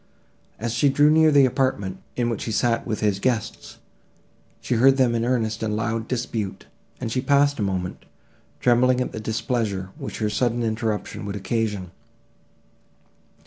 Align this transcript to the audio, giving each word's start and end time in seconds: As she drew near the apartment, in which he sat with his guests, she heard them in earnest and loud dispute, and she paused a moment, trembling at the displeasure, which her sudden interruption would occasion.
As 0.57 0.73
she 0.73 0.89
drew 0.89 1.11
near 1.11 1.29
the 1.31 1.45
apartment, 1.45 1.99
in 2.15 2.27
which 2.31 2.45
he 2.45 2.51
sat 2.51 2.87
with 2.87 3.01
his 3.01 3.19
guests, 3.19 3.77
she 4.59 4.73
heard 4.73 4.97
them 4.97 5.13
in 5.13 5.23
earnest 5.23 5.61
and 5.61 5.75
loud 5.75 6.07
dispute, 6.07 6.65
and 6.99 7.11
she 7.11 7.21
paused 7.21 7.59
a 7.59 7.61
moment, 7.61 8.05
trembling 8.59 8.99
at 8.99 9.11
the 9.11 9.19
displeasure, 9.19 9.91
which 9.99 10.17
her 10.17 10.27
sudden 10.31 10.63
interruption 10.63 11.23
would 11.27 11.35
occasion. 11.35 11.91